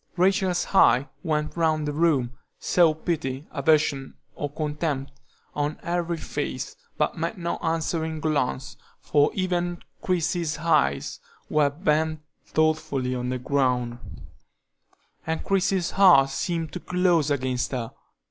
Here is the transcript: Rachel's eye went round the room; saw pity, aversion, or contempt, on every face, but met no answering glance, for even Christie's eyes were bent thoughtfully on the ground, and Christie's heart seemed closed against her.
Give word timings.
Rachel's 0.17 0.65
eye 0.73 1.09
went 1.21 1.55
round 1.55 1.87
the 1.87 1.93
room; 1.93 2.31
saw 2.57 2.95
pity, 2.95 3.45
aversion, 3.51 4.15
or 4.33 4.49
contempt, 4.49 5.11
on 5.53 5.77
every 5.83 6.17
face, 6.17 6.75
but 6.97 7.19
met 7.19 7.37
no 7.37 7.57
answering 7.57 8.19
glance, 8.19 8.77
for 8.99 9.29
even 9.35 9.83
Christie's 10.01 10.57
eyes 10.57 11.19
were 11.51 11.69
bent 11.69 12.19
thoughtfully 12.47 13.13
on 13.13 13.29
the 13.29 13.37
ground, 13.37 13.99
and 15.27 15.43
Christie's 15.43 15.91
heart 15.91 16.31
seemed 16.31 16.83
closed 16.87 17.29
against 17.29 17.71
her. 17.71 17.91